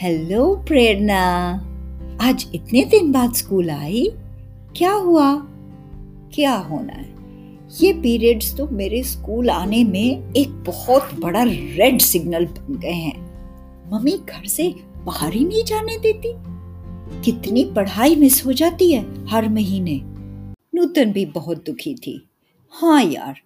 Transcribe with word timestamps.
Hello 0.00 0.56
प्रेरणा। 0.56 1.52
आज 2.20 2.50
इतने 2.54 2.84
दिन 2.84 3.12
बाद 3.12 3.34
स्कूल 3.34 3.70
आई? 3.70 4.08
क्या 4.76 4.92
हुआ? 4.92 5.34
क्या 6.34 6.54
होना 6.54 6.92
है? 6.92 7.14
ये 7.80 7.92
पीरियड्स 7.92 8.56
तो 8.56 8.68
मेरे 8.68 9.02
स्कूल 9.02 9.50
आने 9.50 9.84
में 9.84 10.32
एक 10.34 10.50
बहुत 10.50 11.10
बड़ा 11.18 11.42
रेड 11.42 12.00
सिग्नल 12.00 12.46
बन 12.46 12.78
गए 12.78 12.92
हैं। 12.92 13.20
मम्मी 13.92 14.10
घर 14.10 14.46
से 14.46 14.74
बाहर 15.04 15.32
ही 15.32 15.44
नहीं 15.44 15.64
जाने 15.64 15.98
देती। 15.98 16.32
कितनी 17.22 17.64
पढ़ाई 17.64 18.16
मिस 18.16 18.46
हो 18.46 18.52
जाती 18.52 18.92
है 18.92 19.26
हर 19.26 19.48
महीने। 19.48 20.00
नूतन 20.74 21.12
भी 21.12 21.26
बहुत 21.26 21.66
दुखी 21.66 21.94
थी। 21.94 22.28
हाँ 22.70 23.04
यार, 23.04 23.40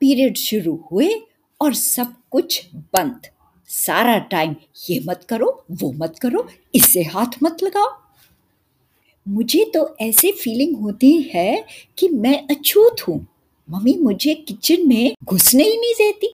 पीरियड 0.00 0.36
शुरू 0.36 0.84
हुए 0.92 1.14
और 1.60 1.74
सब 1.74 2.12
कुछ 2.30 2.68
बंद। 2.76 3.20
सारा 3.68 4.18
टाइम 4.18 4.56
ये 4.90 5.00
मत 5.06 5.24
करो, 5.28 5.64
वो 5.70 5.92
मत 5.92 6.14
करो, 6.22 6.48
इससे 6.74 7.02
हाथ 7.02 7.26
मत 7.42 7.62
लगाओ। 7.62 8.00
मुझे 9.28 9.70
तो 9.74 9.96
ऐसे 10.00 10.32
फीलिंग 10.32 10.76
होती 10.76 11.30
है 11.34 11.66
कि 11.98 12.08
मैं 12.08 12.46
अछूत 12.50 12.96
हूँ। 13.08 13.26
मम्मी 13.70 13.94
मुझे 13.94 14.34
किचन 14.34 14.88
में 14.88 15.14
घुसने 15.24 15.64
ही 15.64 15.76
नहीं 15.76 15.94
देती। 15.94 16.32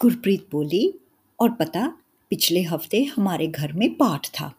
गुरप्रीत 0.00 0.46
बोली, 0.52 0.94
और 1.40 1.50
पता, 1.50 1.92
पिछले 2.30 2.62
हफ़्ते 2.62 3.04
हमारे 3.04 3.46
घर 3.46 3.72
में 3.72 3.94
पाठ 3.94 4.26
था। 4.26 4.54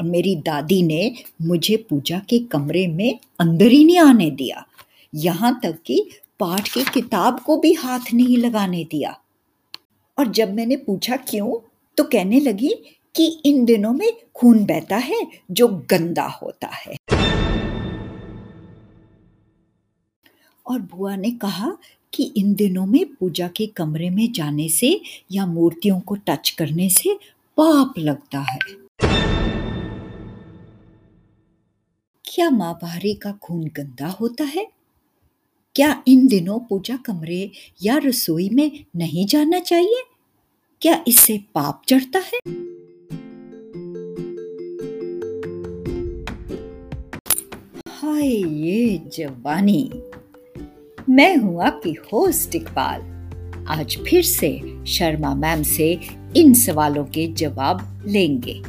और 0.00 0.06
मेरी 0.06 0.36
दादी 0.36 0.82
ने 0.82 1.14
मुझे 1.42 1.76
पूजा 1.76 2.18
के 2.18 2.38
कमरे 2.38 2.86
में 2.86 3.18
अंदर 3.38 3.66
ही 3.66 3.84
नहीं 3.84 3.98
आने 3.98 4.30
दिया। 4.30 4.66
यहाँ 5.14 5.60
तक 5.62 5.78
कि 5.86 6.10
पाठ 6.40 6.68
की 6.68 6.84
किताब 6.84 7.40
को 7.40 7.56
भी 7.56 7.72
हाथ 7.72 8.14
नहीं 8.14 8.38
लगाने 8.38 8.84
दिया। 8.84 9.18
और 10.22 10.28
जब 10.28 10.54
मैंने 10.54 10.76
पूछा, 10.76 11.16
क्यों? 11.16 11.68
तो 11.96 12.04
कहने 12.04 12.40
लगी 12.40 12.70
कि 13.16 13.42
इन 13.44 13.64
दिनों 13.64 13.92
में 13.92 14.12
खून 14.34 14.64
बहता 14.64 14.96
है, 14.96 15.26
जो 15.50 15.68
गंदा 15.68 16.26
होता 16.26 16.66
है। 16.66 16.96
और 20.66 20.78
बुआ 20.78 21.16
ने 21.16 21.30
कहा 21.30 21.76
कि 22.14 22.22
इन 22.36 22.54
दिनों 22.54 22.86
में 22.86 23.06
पूजा 23.14 23.48
के 23.48 23.66
कमरे 23.66 24.10
में 24.10 24.32
जाने 24.32 24.68
से 24.68 25.00
या 25.32 25.46
मूर्तियों 25.46 26.00
को 26.00 26.14
टच 26.14 26.50
करने 26.50 26.88
से 26.88 27.18
पाप 27.56 27.94
लगता 27.98 28.40
है। 28.40 28.58
क्या 32.34 32.50
माँ 32.50 32.58
माहवारी 32.58 33.14
का 33.14 33.32
खून 33.32 33.64
गंदा 33.64 34.06
होता 34.06 34.44
है? 34.44 34.68
क्या 35.74 36.02
इन 36.08 36.26
दिनों 36.26 36.58
पूजा 36.58 36.96
कमरे 36.96 37.50
या 37.82 37.98
रसोई 37.98 38.48
में 38.48 38.84
नहीं 38.96 39.26
जाना 39.26 39.60
चाहिए? 39.60 40.02
क्या 40.82 41.04
इससे 41.08 41.40
पाप 41.54 41.82
चढ़ता 41.88 42.18
है? 42.18 42.38
हाय, 47.88 48.28
ये 48.66 49.02
जवानी। 49.14 49.90
मैं 51.08 51.36
हूँ 51.36 51.62
आपकी 51.62 51.92
होस्ट 52.12 52.54
इकबाल। 52.54 53.00
आज 53.68 53.96
फिर 54.08 54.22
से 54.22 54.84
शर्मा 54.86 55.34
मैम 55.34 55.62
से 55.62 56.00
इन 56.36 56.54
सवालों 56.54 57.04
के 57.04 57.26
जवाब 57.32 58.02
लेंगे। 58.06 58.62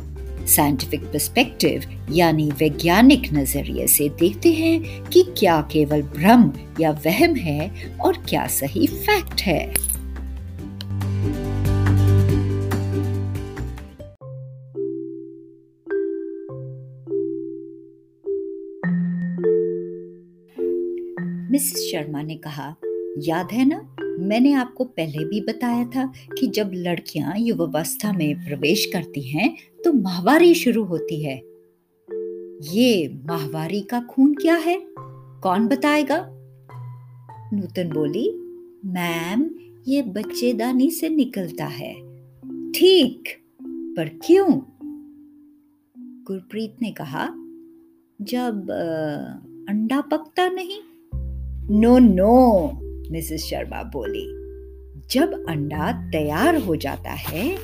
साइंटिफिक 0.47 1.03
पर्सपेक्टिव 1.03 1.84
यानी 2.11 2.52
वैज्ञानिक 2.52 3.34
नज़रिए 3.34 3.88
से 3.88 4.09
देखते 4.09 4.53
हैं 4.53 5.09
कि 5.09 5.23
क्या 5.39 5.61
केवल 5.72 6.02
भ्रम 6.02 6.52
या 6.80 6.91
वहम 6.91 7.36
है 7.36 7.97
और 7.97 8.17
क्या 8.30 8.47
सही 8.47 8.88
फैक्ट 8.88 9.41
है। 9.41 9.92
मिसेस 21.53 21.91
शर्मा 21.91 22.22
ने 22.22 22.36
कहा, 22.36 22.75
याद 23.18 23.52
है 23.52 23.66
ना, 23.66 23.96
मैंने 24.19 24.53
आपको 24.53 24.84
पहले 24.84 25.25
भी 25.25 25.41
बताया 25.41 25.86
था 25.86 26.06
कि 26.40 26.47
जब 26.47 26.72
लड़कियाँ 26.74 27.34
युवावस्था 27.38 28.12
में 28.14 28.46
प्रवेश 28.46 28.86
करती 28.86 29.22
हैं 29.22 29.56
तो 29.84 29.94
माहवारी 29.94 30.53
शुरू 30.56 30.84
होती 30.84 31.24
है। 31.24 31.36
ये 32.74 33.08
माहवारी 33.25 33.81
का 33.81 34.00
खून 34.02 34.34
क्या 34.34 34.56
है? 34.56 34.78
कौन 35.44 35.68
बताएगा? 35.68 36.18
नूतन 37.53 37.90
बोली, 37.90 38.30
मैम, 38.86 39.50
ये 39.88 40.02
बच्चेदानी 40.02 40.90
से 40.92 41.09
निकलता 41.09 41.66
है। 41.66 41.94
ठीक, 42.72 43.24
पर 43.97 44.09
क्यों? 44.25 44.62
गुरप्रीत 46.24 46.75
ने 46.81 46.92
कहा, 46.92 47.28
जब 48.22 48.72
अंडा 49.69 50.02
पकता 50.02 50.50
नहीं 50.50 50.80
नो 51.73 51.97
नो 51.97 52.72
मिसेस 53.11 53.44
शर्मा 53.44 53.84
बोली। 53.84 54.25
जब 55.11 55.45
अंडा 55.50 55.91
तैयार 56.11 56.57
हो 56.57 56.75
जाता 56.75 57.11
है, 57.11 57.56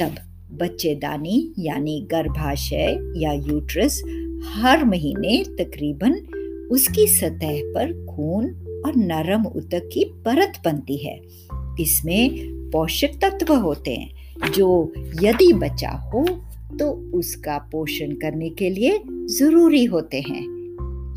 तब 0.00 0.14
बच्चेदानी 0.52 1.54
यानी 1.58 2.08
गर्भाशय 2.10 2.98
या 3.16 3.32
यूट्रस 3.32 4.02
हर 4.44 4.84
महीने 4.84 5.44
तकरीबन 5.58 6.12
उसकी 6.70 7.06
सतह 7.06 7.60
पर 7.66 7.92
खून 8.06 8.44
और 8.86 8.96
नरम 8.96 9.44
उतक 9.46 9.88
की 9.92 10.04
परत 10.04 10.52
बनती 10.64 10.96
है। 10.96 11.20
इसमें 11.80 12.30
पोषक 12.70 13.18
तत्व 13.22 13.54
होते 13.54 13.94
हैं, 13.94 14.10
जो 14.52 14.92
यदि 15.22 15.52
बचा 15.52 15.90
हो 15.90 16.26
तो 16.78 16.90
उसका 17.18 17.58
पोषण 17.72 18.10
करने 18.12 18.50
के 18.50 18.70
लिए 18.70 19.00
ज़रूरी 19.08 19.84
होते 19.84 20.20
हैं। 20.20 20.44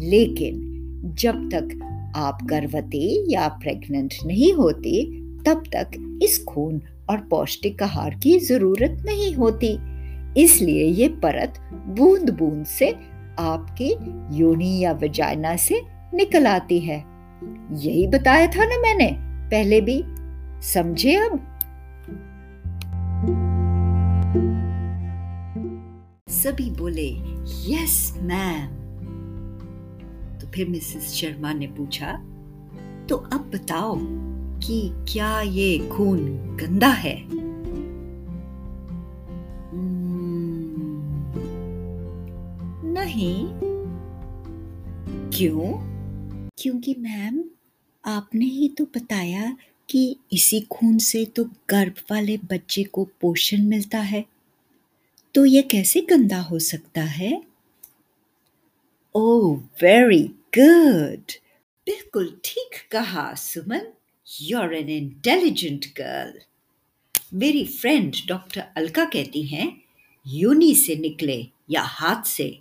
लेकिन 0.10 0.64
जब 1.20 1.50
तक 1.54 1.87
आप 2.16 2.40
गर्भवती 2.44 3.34
या 3.34 3.48
प्रेग्नेंट 3.48 4.14
नहीं 4.26 4.54
होती, 4.54 5.22
तब 5.46 5.64
तक 5.76 6.20
इस 6.24 6.44
खून 6.44 6.82
और 7.10 7.18
पौष्टिक 7.18 7.84
आहार 7.84 8.16
की 8.16 8.40
ज़रूरत 8.40 9.04
नहीं 9.06 9.34
होती। 9.34 9.78
इसलिए 10.44 10.86
ये 10.86 11.08
परत 11.08 11.54
बूंद 11.74 12.30
बूंद 12.30 12.66
से 12.66 12.92
आपके 13.40 13.96
योनि 14.38 14.80
या 14.84 14.92
वजाइना 14.92 15.56
से 15.56 15.82
निकल 16.14 16.48
आती 16.48 16.80
है। 16.80 17.04
यही 17.72 18.08
बताया 18.08 18.48
था 18.48 18.66
ना 18.66 18.78
मैंने, 18.78 19.18
पहले 19.50 19.82
भी। 19.82 20.04
समझे 20.62 21.16
अब? 21.16 21.54
सभी 26.30 26.72
बोले, 26.72 27.10
यस, 27.74 28.14
मैम। 28.18 28.87
फिर 30.56 30.70
मिसेस 30.70 31.14
शर्मा 31.14 31.54
ने 31.54 31.68
पूछा 31.68 32.14
तो 33.10 33.16
अब 33.16 33.52
बताओ 33.56 33.98
कि 34.60 34.92
क्या 35.14 35.42
ये 35.42 35.90
खून 35.90 36.18
गंदा 36.58 36.88
है? 36.88 37.24
हम्म, 37.24 37.72
नहीं। 42.86 43.48
क्यों? 45.30 45.88
क्योंकि 46.58 46.96
मैम 47.00 47.44
आपने 48.06 48.46
ही 48.46 48.70
तो 48.70 48.86
बताया 48.86 49.58
कि 49.90 50.16
इसी 50.34 50.60
खून 50.60 50.98
से 50.98 51.26
तो 51.26 51.44
गर्भ 51.44 51.94
वाले 52.12 52.38
बच्चे 52.38 52.84
को 52.84 53.08
पोषण 53.22 53.62
मिलता 53.62 54.00
है। 54.00 54.26
तो 55.36 55.46
यह 55.46 55.62
कैसे 55.62 56.02
गंदा 56.02 56.42
हो 56.42 56.60
सकता 56.60 57.02
है? 57.02 57.47
ओह 59.18 59.58
वेरी 59.58 60.24
गुड 60.58 61.32
बिल्कुल 61.86 62.42
ठीक 62.46 62.92
कहा 62.92 63.34
Suman. 63.34 63.94
You're 64.42 64.76
an 64.76 64.90
intelligent 64.90 65.86
girl 65.86 66.40
मेरी 67.34 67.66
फ्रेंड 67.66 68.16
डॉक्टर 68.28 68.64
अलका 68.78 69.06
कहती 69.06 69.44
हैं 69.44 69.82
यूनी 70.28 70.76
से 70.76 70.96
निकले 70.96 71.48
या 71.70 71.82
हाथ 71.82 72.24
से 72.24 72.60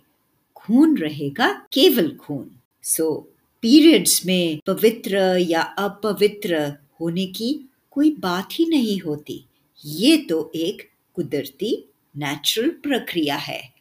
खून 0.55 0.97
रहेगा 0.97 1.67
केवल 1.73 2.15
खून. 2.15 2.51
सो 2.83 3.27
so, 3.29 3.37
पीरियड्स 3.61 4.25
में 4.25 4.59
पवित्र 4.67 5.37
या 5.37 5.61
अपवित्र 5.61 6.73
होने 7.01 7.25
की 7.25 7.69
कोई 7.91 8.15
बात 8.19 8.49
ही 8.51 8.65
नहीं 8.65 8.99
होती। 8.99 9.45
ये 9.85 10.17
तो 10.17 10.51
एक 10.55 10.89
कुदरती 11.13 11.89
नेचुरल 12.17 12.69
प्रक्रिया 12.69 13.35
है। 13.35 13.76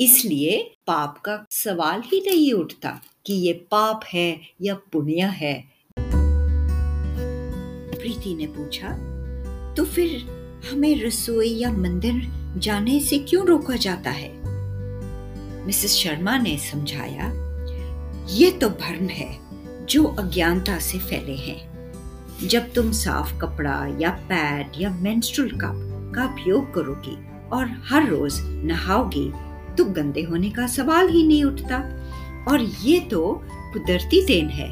इसलिए 0.00 0.58
पाप 0.86 1.18
का 1.18 1.46
सवाल 1.50 2.02
ही 2.06 2.20
नहीं 2.26 2.52
उठता 2.52 2.90
कि 3.26 3.34
ये 3.34 3.52
पाप 3.70 4.04
है 4.14 4.40
या 4.62 4.74
पुण्य 4.92 5.22
है। 5.32 5.54
प्रीति 7.94 8.34
ने 8.34 8.46
पूछा 8.46 8.88
तो 9.74 9.84
फिर 9.84 10.16
हमें 10.70 11.02
रसोई 11.04 11.48
या 11.48 11.72
मंदिर 11.72 12.22
जाने 12.58 13.00
से 13.00 13.18
क्यों 13.18 13.46
रोका 13.46 13.76
जाता 13.76 14.10
है? 14.10 14.30
मिसेस 15.66 15.94
शर्मा 15.94 16.38
ने 16.38 16.56
समझाया, 16.58 17.28
ये 18.30 18.50
तो 18.50 18.68
भ्रम 18.70 19.06
है 19.08 19.30
जो 19.86 20.04
अज्ञानता 20.04 20.78
से 20.78 20.98
फैले 20.98 21.36
हैं। 21.36 22.48
जब 22.48 22.72
तुम 22.72 22.90
साफ़ 22.92 23.38
कपड़ा 23.38 23.76
या 24.00 24.10
पैड 24.28 24.80
या 24.80 24.90
मेंस्ट्रुअल 24.90 25.50
कप 25.50 26.12
का 26.16 26.24
उपयोग 26.24 26.74
करोगी 26.74 27.16
और 27.48 27.68
हर 27.84 28.08
रोज 28.08 28.40
नहाओगी 28.40 29.30
तो 29.78 29.84
गंदे 29.84 30.22
होने 30.22 30.50
का 30.50 30.66
सवाल 30.66 31.08
ही 31.08 31.26
नहीं 31.26 31.44
उठता। 31.44 31.78
और 32.48 32.60
ये 32.60 33.00
तो 33.00 33.42
कुदरती 33.72 34.24
देन 34.26 34.48
है। 34.48 34.68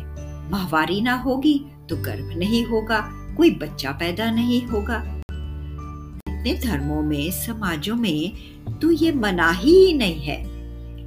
माहवारी 0.51 1.01
ना 1.01 1.15
होगी 1.15 1.59
तो 1.91 1.97
गर्भ 1.97 2.29
नहीं 2.37 2.65
होगा, 2.65 3.01
कोई 3.37 3.51
बच्चा 3.51 3.93
पैदा 3.93 4.31
नहीं 4.31 4.63
होगा। 4.67 4.97
इतने 6.29 6.55
धर्मों 6.55 7.03
में, 7.03 7.31
समाजों 7.31 7.97
में 7.97 8.33
तो 8.79 8.91
ये 8.91 9.13
मना 9.13 9.51
ही 9.51 9.93
नहीं 9.93 10.21
है। 10.21 10.45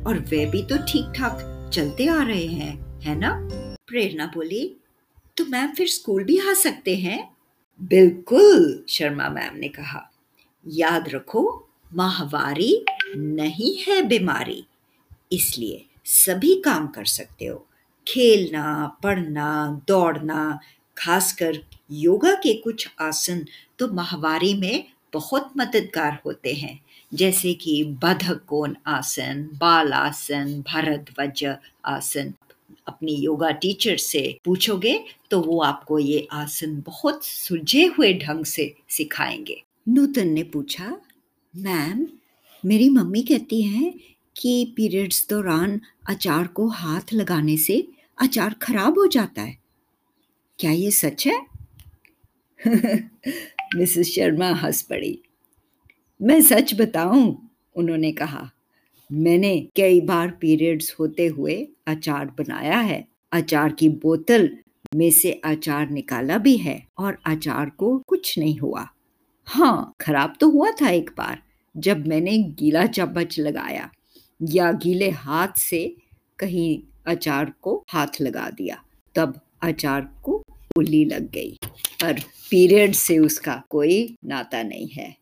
और 0.04 0.20
वे 0.20 0.46
भी 0.46 0.64
तो 0.64 0.78
ठीक 0.78 1.14
ठाक 1.16 1.70
चलते 1.74 2.08
आ 2.08 2.24
रहे 2.24 2.46
हैं, 2.46 3.02
है 3.02 3.16
ना? 3.16 3.50
प्रेरणा 3.88 4.26
बोली 4.26 4.78
तो 5.38 5.46
मैम 5.46 5.72
फिर 5.72 5.88
स्कूल 5.88 6.24
भी 6.24 6.38
आ 6.50 6.54
सकते 6.54 6.96
हैं? 6.96 7.32
बिल्कुल, 7.82 8.86
शर्मा 8.90 9.30
मैम 9.30 9.58
ने 9.58 9.68
कहा। 9.68 10.12
याद 10.68 11.10
रखो 11.10 11.68
माहवारी 11.96 12.86
नहीं 13.16 13.76
है 13.78 14.02
बीमारी। 14.04 14.64
इसलिए 15.32 15.86
सभी 16.06 16.56
काम 16.56 16.88
कर 16.88 17.06
सकते 17.06 17.46
हो। 17.46 17.68
खेलना, 18.08 18.98
पढ़ना, 19.04 19.82
दौड़ना, 19.88 20.60
खासकर 20.98 21.60
योगा 21.92 22.34
के 22.34 22.54
कुछ 22.54 22.88
आसन 23.02 23.46
तो 23.80 23.88
माहवारी 23.94 24.54
में 24.54 24.84
बहुत 25.14 25.52
मददगार 25.58 26.20
होते 26.26 26.54
हैं। 26.54 26.80
जैसे 27.14 27.54
कि 27.54 27.84
बधक 28.04 28.42
कोण 28.48 28.76
आसन, 28.88 29.50
बाल 29.54 29.94
आसन, 29.94 30.62
भरद्वज 30.62 31.56
आसन। 31.86 32.34
अपनी 32.88 33.16
योगा 33.16 33.52
टीचर 33.52 33.98
से 33.98 34.40
पूछोगे 34.46 35.04
तो 35.32 35.42
वो 35.42 35.62
आपको 35.62 36.00
ये 36.00 36.28
आसन 36.32 36.82
बहुत 36.86 37.26
सुलझे 37.26 37.86
हुए 37.86 38.14
ढंग 38.14 38.46
से 38.46 38.76
सिखाएँगे। 38.90 39.64
नूतन 39.90 40.28
ने 40.28 40.44
पूछा 40.44 40.98
मैम 41.56 42.08
मेरी 42.66 42.90
मम्मी 42.90 43.22
कहती 43.22 43.62
हैं 43.62 43.94
कि 44.38 44.74
पीरियड्स 44.76 45.28
दौरान 45.30 45.82
अचार 46.10 46.48
को 46.48 46.68
हाथ 46.68 47.14
लगाने 47.14 47.58
से 47.58 47.88
अचार 48.22 48.54
खराब 48.62 49.00
हो 49.00 49.08
जाता 49.08 49.42
है। 49.42 49.58
क्या 50.60 50.72
ये 50.72 50.92
सच 50.92 51.28
है? 51.28 51.46
मिसेस 53.76 54.16
शर्मा 54.16 54.50
हंस 54.50 54.82
पड़ी। 54.82 55.22
मैं 56.22 56.42
सच 56.42 56.74
बताऊँ, 56.74 57.50
उन्होंने 57.76 58.12
कहा, 58.12 58.52
मैंने 59.12 59.68
कई 59.76 60.02
बार 60.02 60.32
पीरियड्स 60.32 60.96
होते 61.00 61.28
हुए 61.28 61.68
अचार 61.88 62.26
बनाया 62.26 62.80
है। 62.80 63.08
अचार 63.32 63.72
की 63.72 63.90
बोतल 63.90 64.58
में 64.96 65.12
से 65.12 65.32
अचार 65.32 65.90
निकाला 65.90 66.38
भी 66.38 66.58
है 66.58 66.88
और 66.98 67.18
अचार 67.26 67.70
को 67.70 68.00
कुछ 68.08 68.40
नहीं 68.40 68.58
हुआ। 68.58 68.94
हाँ 69.48 69.94
खराब 70.02 70.34
तो 70.40 70.50
हुआ 70.50 70.72
था 70.72 70.90
एक 70.90 71.10
बार 71.18 71.42
जब 71.76 72.08
मैंने 72.08 72.38
गीला 72.38 72.86
चम्मच 72.86 73.40
लगाया 73.40 73.90
या 74.50 74.72
गीले 74.72 75.10
हाथ 75.10 75.58
से 75.58 75.96
कहीं 76.40 76.80
अचार 77.08 77.52
को 77.62 77.84
हाथ 77.90 78.22
लगा 78.22 78.50
दिया 78.50 78.78
तब 79.16 79.40
अचार 79.64 80.02
को 80.24 80.42
उल्ली 80.78 81.04
लग 81.06 81.32
गई। 81.32 81.58
पर 82.02 82.20
पीरियड 82.50 82.94
से 82.94 83.18
उसका 83.18 83.62
कोई 83.70 84.16
नाता 84.26 84.64
नहीं 84.64 84.88
है। 84.88 85.16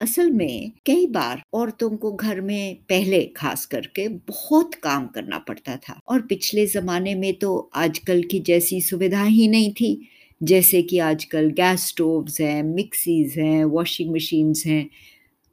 असल 0.00 0.30
में 0.30 0.72
कई 0.86 1.06
बार 1.06 1.42
औरतों 1.54 1.90
को 1.96 2.12
घर 2.12 2.40
में 2.40 2.76
पहले 2.88 3.24
खास 3.36 3.66
करके 3.66 4.08
बहुत 4.08 4.74
काम 4.74 5.06
करना 5.06 5.38
पड़ता 5.38 5.76
था 5.76 5.98
और 6.08 6.20
पिछले 6.20 6.66
ज़माने 6.66 7.14
में 7.14 7.32
तो 7.34 7.70
आजकल 7.74 8.22
की 8.22 8.40
जैसी 8.40 8.80
सुविधा 8.80 9.22
ही 9.22 9.48
नहीं 9.48 9.72
थी। 9.72 10.08
जैसे 10.40 10.82
कि 10.82 10.98
आजकल 10.98 11.48
गैस 11.50 11.86
स्टोव्स 11.86 12.40
हैं, 12.40 12.62
मिक्सीज 12.62 13.38
हैं, 13.38 13.64
वॉशिंग 13.64 14.14
मशीन्स 14.14 14.66
हैं 14.66 14.88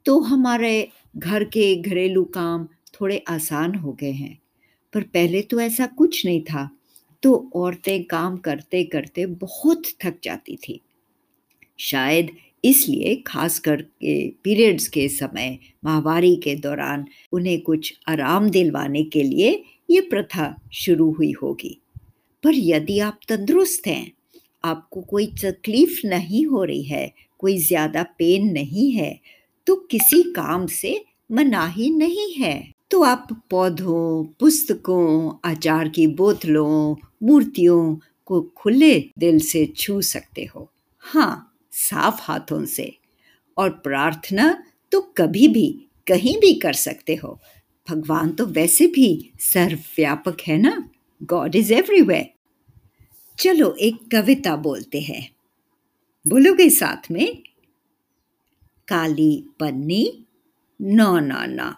तो 0.06 0.18
हमारे 0.20 0.88
घर 1.16 1.44
के 1.44 1.74
घरेलू 1.76 2.24
काम 2.24 2.66
थोड़े 2.94 3.18
आसान 3.28 3.74
हो 3.74 3.92
गए 3.92 4.10
हैं। 4.10 4.38
पर 4.92 5.02
पहले 5.02 5.40
तो 5.42 5.60
ऐसा 5.60 5.86
कुछ 5.86 6.24
नहीं 6.26 6.40
था 6.42 6.68
तो 7.22 7.34
औरतें 7.54 8.04
काम 8.04 8.36
करते 8.36 8.82
करते 8.84 9.26
बहुत 9.26 9.82
थक 10.04 10.18
जाती 10.24 10.56
थी। 10.56 10.80
शायद 11.78 12.30
इसलिए 12.64 13.14
खास 13.26 13.58
करके 13.58 14.28
पीरियड्स 14.44 14.88
के 14.88 15.08
समय, 15.08 15.58
माहवारी 15.84 16.34
के 16.36 16.54
दौरान 16.54 17.04
उन्हें 17.32 17.60
कुछ 17.60 17.92
आराम 18.08 18.48
दिलवाने 18.50 19.02
के 19.04 19.22
लिए 19.22 19.50
ये 19.90 20.00
प्रथा 20.00 20.54
शुरू 20.74 21.10
हुई 21.12 21.32
होगी। 21.32 21.78
पर 22.44 22.54
यदि 22.54 22.98
आप 22.98 23.20
तंदुरुस्त 23.28 23.86
हैं 23.86 24.12
आपको 24.66 25.00
कोई 25.02 25.26
तकलीफ़ 25.44 26.06
नहीं 26.06 26.44
हो 26.46 26.64
रही 26.64 26.82
है, 26.82 27.12
कोई 27.38 27.58
ज़्यादा 27.58 28.02
पेन 28.18 28.52
नहीं 28.52 28.90
है 28.92 29.20
तो 29.66 29.74
किसी 29.90 30.22
काम 30.32 30.66
से 30.66 31.00
मनाही 31.32 31.90
नहीं 31.90 32.32
है। 32.34 32.72
तो 32.90 33.02
आप 33.02 33.28
पौधों, 33.50 34.24
पुस्तकों 34.40 35.32
आचार 35.44 35.88
की 35.88 36.06
बोतलों, 36.06 36.96
मूर्तियों 37.22 37.96
को 38.26 38.40
खुले 38.56 38.94
दिल 39.18 39.38
से 39.40 39.64
छू 39.76 40.00
सकते 40.02 40.44
हो। 40.44 40.70
हाँ 41.04 41.52
साफ़ 41.72 42.20
हाथों 42.22 42.64
से। 42.66 42.92
और 43.56 43.70
प्रार्थना 43.84 44.46
तो 44.92 45.00
कभी 45.18 45.48
भी 45.48 45.68
कहीं 46.06 46.36
भी 46.40 46.52
कर 46.54 46.72
सकते 46.72 47.14
हो। 47.14 47.38
भगवान 47.88 48.30
तो 48.30 48.46
वैसे 48.46 48.86
भी 48.86 49.08
सर्वव्यापक 49.40 50.40
है 50.46 50.58
ना? 50.58 50.88
गॉड 51.22 51.56
इज़ 51.56 51.72
एवरीवेयर 51.72 52.28
चलो 53.38 53.76
एक 53.80 53.96
कविता 54.12 54.56
बोलते 54.56 55.00
हैं। 55.00 55.30
बोलोगे 56.28 56.70
साथ 56.70 57.10
में? 57.10 57.42
काली 58.88 59.44
पन्नी, 59.60 60.24
ना 60.82 61.20
ना 61.20 61.46
ना। 61.46 61.76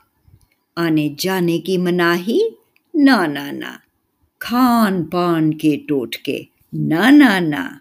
आने 0.79 1.17
जाने 1.21 1.59
की 1.59 1.79
मनाही, 1.79 2.51
ना 2.97 3.27
ना 3.27 3.51
ना। 3.51 3.81
खान 4.43 5.05
पान 5.05 5.53
के 5.53 5.77
टोटके, 5.77 6.49
ना 6.75 7.11
ना 7.11 7.41
ना। 7.41 7.81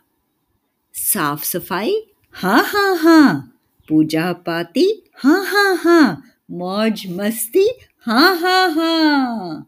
साफ़ 0.94 1.44
सफ़ाई 1.44 2.08
हाँ 2.34 2.64
हाँ 2.64 2.98
हाँ। 2.98 3.60
पूजा 3.90 4.34
पाती 4.34 5.04
हाँ 5.18 5.46
हाँ 5.46 5.76
हाँ। 5.76 6.24
मौज 6.52 7.04
मस्ती 7.08 7.80
हाँ 8.00 8.40
हाँ 8.40 8.72
हाँ। 8.72 9.66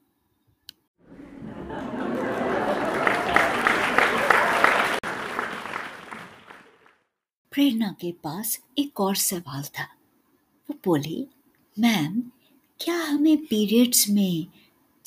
प्रेरणा 7.60 7.96
के 8.02 8.12
पास 8.12 8.60
एक 8.78 9.00
और 9.00 9.16
सवाल 9.16 9.64
था। 9.64 9.84
वो 10.70 10.78
बोली, 10.86 11.28
मैम, 11.80 12.24
क्या 12.80 12.96
हमें 12.96 13.38
पीरियड्स 13.38 14.10
में 14.10 14.46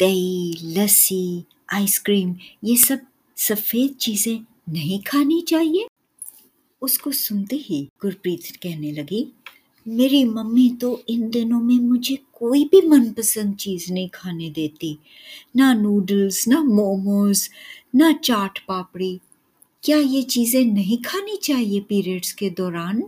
दही, 0.01 0.59
लस्सी, 0.63 1.45
आइसक्रीम, 1.73 2.37
ये 2.65 2.77
सब 2.77 3.01
सफ़ेद 3.37 3.95
चीज़ें 3.95 4.41
नहीं 4.73 5.03
खानी 5.03 5.41
चाहिए? 5.41 5.87
उसको 6.83 7.13
सुनते 7.13 7.57
ही 7.57 7.89
गुरप्रीत 8.03 8.57
कहने 8.63 8.93
लगी, 8.93 9.33
मेरी 9.89 10.25
मम्मी 10.25 10.71
तो 10.71 11.03
इन 11.09 11.31
दिनों 11.31 11.61
में 11.61 11.79
मुझे 11.79 12.17
कोई 12.17 12.65
भी 12.65 12.89
मनपसंद 12.89 13.57
चीज़ 13.57 13.93
नहीं 13.93 14.09
खाने 14.09 14.51
देती। 14.51 14.99
ना 15.57 15.75
नूडल्स, 15.75 16.49
ना 16.49 16.63
मोमोज, 16.63 17.51
ना 17.95 18.13
चाट 18.13 18.59
पापड़ी 18.59 19.21
क्या 19.85 19.97
ये 19.99 20.23
चीज़ें 20.23 20.65
नहीं 20.65 20.99
खानी 21.03 21.37
चाहिए 21.43 21.81
पीरियड्स 21.81 22.33
के 22.33 22.51
दौरान? 22.51 23.03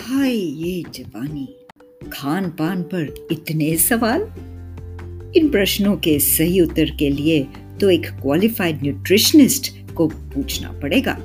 हाय, 0.00 0.34
ये 0.34 0.82
जवानी। 0.94 1.48
खान 2.12 2.50
पान 2.50 2.82
पर 2.82 3.28
इतने 3.32 3.76
सवाल? 3.76 4.22
इन 5.36 5.48
प्रश्नों 5.50 5.96
के 5.96 6.18
सही 6.18 6.60
उत्तर 6.60 6.90
के 6.90 7.10
लिए 7.10 7.42
तो 7.80 7.90
एक 7.90 8.06
क्वालिफाइड 8.06 8.82
न्यूट्रिशनिस्ट 8.82 9.72
को 9.94 10.08
पूछना 10.08 10.72
पड़ेगा। 10.72 11.18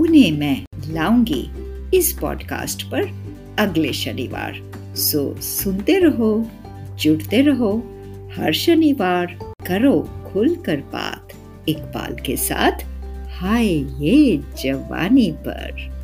उन्हें 0.00 0.32
मैं 0.32 0.64
लाऊँगी 0.86 1.42
इस 1.98 2.12
पॉडकास्ट 2.20 2.82
पर 2.82 3.02
अगले 3.58 3.92
शनिवार। 3.92 4.62
सो 4.96 5.40
सुनते 5.40 5.98
रहो, 5.98 6.50
जुड़ते 7.00 7.42
रहो, 7.42 7.76
हर 8.36 8.52
शनिवार। 8.52 9.49
करो 9.70 10.10
खुल 10.32 10.56
कर 10.56 10.76
बात 10.76 11.28
इकबाल 11.68 12.14
के 12.14 12.36
साथ। 12.36 12.72
हाय 13.30 13.68
ये 14.04 14.36
जवानी 14.36 15.30
पर। 15.32 15.99